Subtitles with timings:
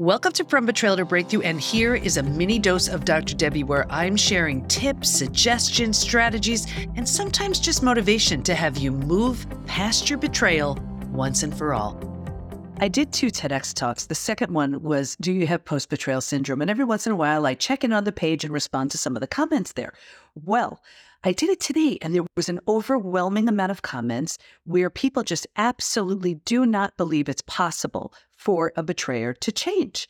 [0.00, 3.36] Welcome to From Betrayal to Breakthrough, and here is a mini dose of Dr.
[3.36, 9.46] Debi where I'm sharing tips, suggestions, strategies, and sometimes just motivation to have you move
[9.66, 10.76] past your betrayal
[11.12, 11.96] once and for all.
[12.80, 14.06] I did two TEDx talks.
[14.06, 16.60] The second one was Do you have post betrayal syndrome?
[16.60, 18.98] And every once in a while, I check in on the page and respond to
[18.98, 19.92] some of the comments there.
[20.34, 20.82] Well,
[21.26, 25.46] I did it today, and there was an overwhelming amount of comments where people just
[25.56, 30.06] absolutely do not believe it's possible for a betrayer to change.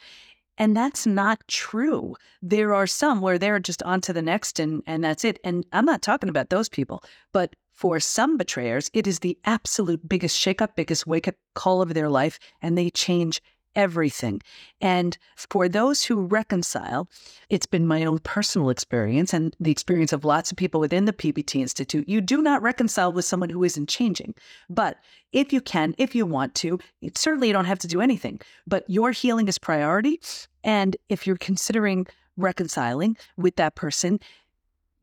[0.58, 2.16] And that's not true.
[2.42, 5.38] There are some where they're just on to the next and, and that's it.
[5.44, 10.08] And I'm not talking about those people, but for some betrayers, it is the absolute
[10.08, 13.40] biggest shakeup, biggest wake up call of their life, and they change
[13.76, 14.40] everything.
[14.80, 17.08] And for those who reconcile,
[17.48, 21.12] it's been my own personal experience and the experience of lots of people within the
[21.12, 22.08] PBT Institute.
[22.08, 24.34] You do not reconcile with someone who isn't changing.
[24.68, 24.98] But
[25.32, 26.78] if you can, if you want to,
[27.14, 30.20] certainly you don't have to do anything, but your healing is priority.
[30.62, 34.20] And if you're considering reconciling with that person,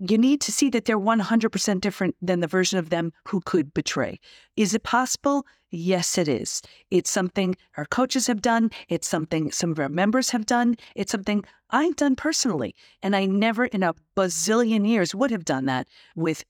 [0.10, 3.74] you need to see that they're 100% different than the version of them who could
[3.74, 4.20] betray.
[4.58, 5.46] Is it possible?
[5.70, 6.62] Yes, it is.
[6.90, 8.72] It's something our coaches have done.
[8.90, 10.76] It's something some of our members have done.
[10.96, 12.76] It's something I've done personally.
[13.04, 16.44] And I never in a bazillion years would have done that with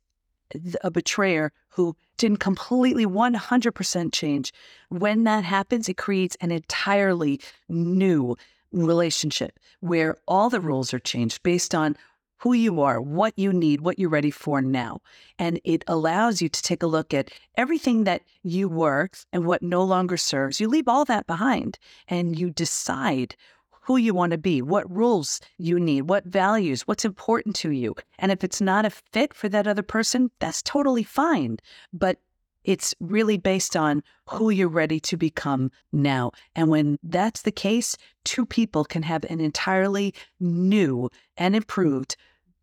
[0.81, 4.53] a betrayer who didn't completely 100% change.
[4.89, 8.37] When that happens, it creates an entirely new
[8.71, 11.97] relationship where all the rules are changed based on
[12.41, 14.99] who you are, what you need, what you're ready for now.
[15.37, 19.61] And it allows you to take a look at everything that you were and what
[19.61, 20.59] no longer serves.
[20.59, 23.35] You leave all that behind and you decide
[23.83, 27.95] who you want to be, what rules you need, what values, what's important to you.
[28.17, 31.57] And if it's not a fit for that other person, that's totally fine.
[31.93, 32.17] But
[32.63, 36.31] it's really based on who you're ready to become now.
[36.55, 42.15] And when that's the case, two people can have an entirely new and improved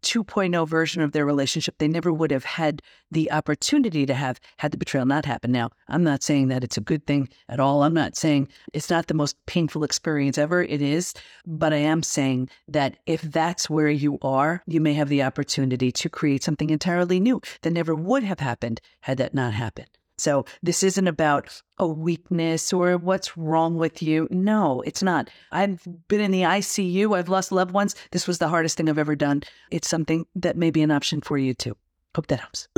[0.03, 4.71] 2.0 version of their relationship they never would have had the opportunity to have had
[4.71, 5.51] the betrayal not happen.
[5.51, 7.83] Now, I'm not saying that it's a good thing at all.
[7.83, 10.63] I'm not saying it's not the most painful experience ever.
[10.63, 11.15] It is.
[11.47, 15.91] But I am saying that if that's where you are, you may have the opportunity
[15.93, 19.89] to create something entirely new that never would have happened had that not happened.
[20.19, 24.27] So this isn't about a weakness or what's wrong with you.
[24.31, 25.31] No, it's not.
[25.53, 27.17] I've been in the ICU.
[27.17, 27.95] I've lost loved ones.
[28.11, 29.43] This was the hardest thing I've ever done.
[29.71, 31.77] It's something that may be an option for you too.
[32.17, 32.69] Hope that helps.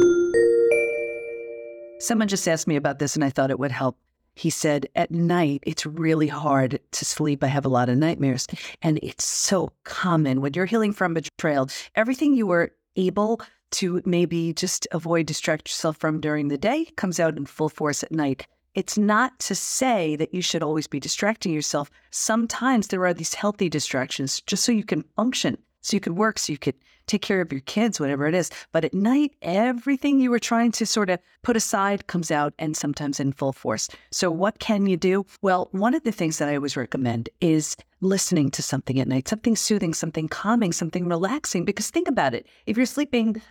[1.98, 3.96] Someone just asked me about this and I thought it would help.
[4.34, 7.42] He said, At night, it's really hard to sleep.
[7.42, 8.46] I have a lot of nightmares.
[8.80, 11.68] And it's so common when you're healing from betrayal.
[11.94, 13.40] Everything you were able
[13.72, 18.02] to maybe just avoid distract yourself from during the day comes out in full force
[18.02, 18.46] at night.
[18.74, 21.90] It's not to say that you should always be distracting yourself.
[22.10, 26.38] Sometimes there are these healthy distractions just so you can function, so you could work,
[26.38, 26.76] so you could
[27.10, 28.50] take care of your kids, whatever it is.
[28.70, 32.76] But at night, everything you were trying to sort of put aside comes out and
[32.76, 33.88] sometimes in full force.
[34.12, 35.26] So, what can you do?
[35.42, 39.28] Well, one of the things that I always recommend is listening to something at night,
[39.28, 41.64] something soothing, something calming, something relaxing.
[41.64, 43.42] Because think about it if you're sleeping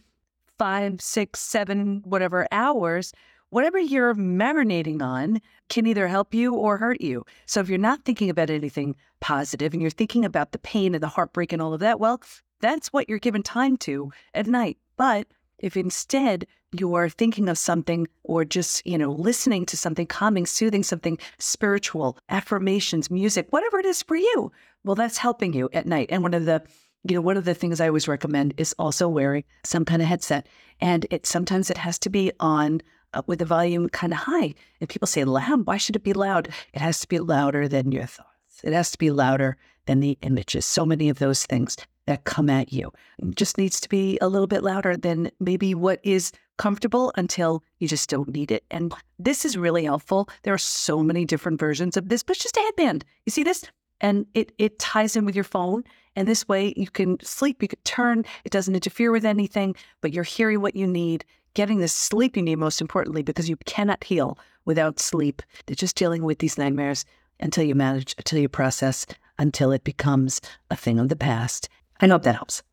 [0.60, 3.14] five, six, seven, whatever hours,
[3.50, 7.26] whatever you're marinating on can either help you or hurt you.
[7.48, 11.02] So if you're not thinking about anything positive and you're thinking about the pain and
[11.02, 12.22] the heartbreak and all of that, well,
[12.62, 14.78] that's what you're given time to at night.
[14.98, 15.28] But
[15.58, 20.84] if instead you're thinking of something or just, you know, listening to something calming, soothing,
[20.84, 24.52] something spiritual, affirmations, music, whatever it is for you,
[24.84, 26.10] well, that's helping you at night.
[26.12, 26.62] And one of the
[27.04, 30.08] you know, one of the things I always recommend is also wearing some kind of
[30.08, 30.48] headset.
[30.82, 32.82] And it sometimes it has to be on
[33.14, 34.54] uh, with the volume kind of high.
[34.80, 35.66] And people say loud.
[35.66, 36.50] Why should it be loud?
[36.74, 38.62] It has to be louder than your thoughts.
[38.64, 40.66] It has to be louder than the images.
[40.66, 44.28] So many of those things that come at you it just needs to be a
[44.28, 48.64] little bit louder than maybe what is comfortable until you just don't need it.
[48.72, 50.28] And this is really helpful.
[50.44, 53.06] There are so many different versions of this, but it's just a headband.
[53.26, 53.64] You see this?
[54.02, 55.84] And it it ties in with your phone
[56.20, 60.12] and this way you can sleep, you can turn, it doesn't interfere with anything, but
[60.12, 61.24] you're hearing what you need,
[61.54, 65.42] getting the sleep you need, most importantly, because you cannot heal without sleep.
[65.66, 67.06] They're just dealing with these nightmares
[67.40, 69.06] until you manage, until you process,
[69.38, 71.70] until it becomes a thing of the past.
[72.02, 72.64] I hope that helps.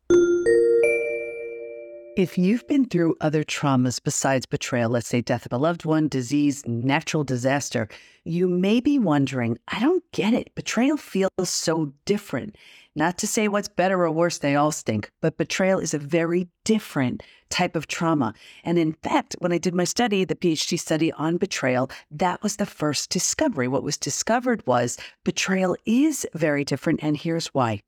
[2.17, 6.07] If you've been through other traumas besides betrayal, let's say death of a loved one,
[6.07, 7.87] disease, natural disaster,
[8.23, 10.55] you may be wondering, I don't get it.
[10.55, 12.55] Betrayal feels so different.
[12.95, 16.47] Not to say what's better or worse, they all stink, but betrayal is a very
[16.65, 18.33] different type of trauma.
[18.63, 22.55] And in fact, when I did my study, the PhD study on betrayal, that was
[22.55, 23.67] the first discovery.
[23.67, 27.83] What was discovered was betrayal is very different, and here's why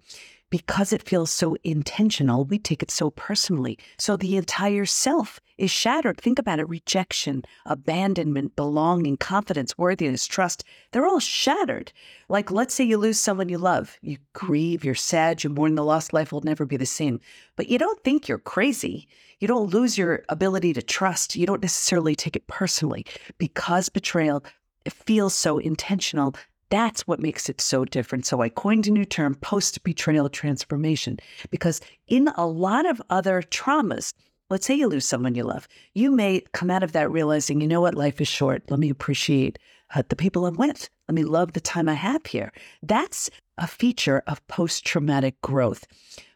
[0.49, 3.77] because it feels so intentional, we take it so personally.
[3.97, 6.19] So the entire self is shattered.
[6.19, 10.63] Think about it rejection, abandonment, belonging, confidence, worthiness, trust.
[10.91, 11.91] They're all shattered.
[12.29, 13.97] Like, let's say you lose someone you love.
[14.01, 17.19] You grieve, you're sad, you mourn the lost life will never be the same.
[17.55, 19.07] But you don't think you're crazy.
[19.39, 21.35] You don't lose your ability to trust.
[21.35, 23.05] You don't necessarily take it personally
[23.37, 24.43] because betrayal
[24.87, 26.33] feels so intentional
[26.69, 28.25] that's what makes it so different.
[28.25, 31.17] So I coined a new term, post betrayal transformation,
[31.49, 34.13] because in a lot of other traumas,
[34.49, 37.67] let's say you lose someone you love, you may come out of that realizing, you
[37.67, 38.63] know what, life is short.
[38.69, 39.59] Let me appreciate
[39.95, 40.89] uh, the people I'm with.
[41.07, 42.51] Let me love the time I have here.
[42.83, 45.85] That's a feature of post traumatic growth.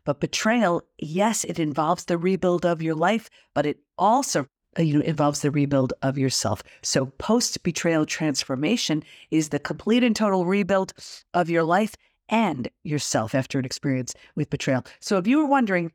[0.05, 4.47] But betrayal, yes, it involves the rebuild of your life, but it also
[4.77, 6.63] Uh, you know involves the rebuild of yourself.
[6.81, 10.93] So post betrayal transformation is the complete and total rebuild
[11.33, 11.95] of your life
[12.29, 14.85] and yourself after an experience with betrayal.
[14.99, 15.91] So if you were wondering,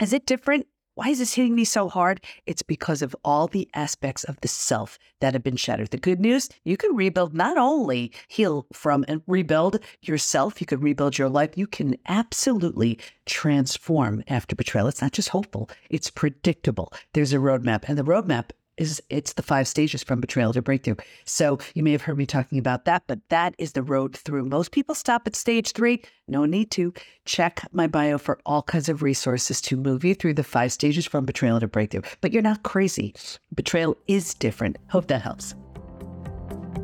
[0.00, 0.66] is it different?
[0.96, 2.20] Why is this hitting me so hard?
[2.46, 5.90] It's because of all the aspects of the self that have been shattered.
[5.90, 10.78] The good news, you can rebuild, not only heal from and rebuild yourself, you can
[10.78, 14.86] rebuild your life, you can absolutely transform after betrayal.
[14.86, 16.92] It's not just hopeful, it's predictable.
[17.12, 20.96] There's a roadmap, and the roadmap is it's the five stages from betrayal to breakthrough.
[21.24, 24.46] So you may have heard me talking about that, but that is the road through.
[24.46, 26.02] Most people stop at stage three.
[26.28, 26.92] No need to.
[27.24, 31.06] Check my bio for all kinds of resources to move you through the five stages
[31.06, 32.02] from betrayal to breakthrough.
[32.20, 33.14] But you're not crazy.
[33.54, 34.76] Betrayal is different.
[34.88, 35.54] Hope that helps.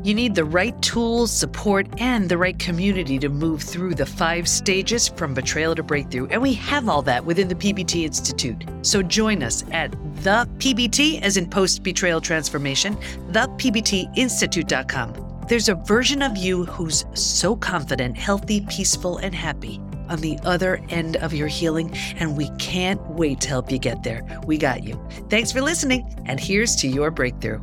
[0.03, 4.47] You need the right tools, support, and the right community to move through the five
[4.47, 6.25] stages from betrayal to breakthrough.
[6.27, 8.65] And we have all that within the PBT Institute.
[8.81, 9.91] So join us at
[10.23, 12.95] the PBT, as in post betrayal transformation,
[13.31, 15.45] thepbtinstitute.com.
[15.47, 20.83] There's a version of you who's so confident, healthy, peaceful, and happy on the other
[20.89, 24.25] end of your healing, and we can't wait to help you get there.
[24.47, 24.99] We got you.
[25.29, 27.61] Thanks for listening, and here's to your breakthrough.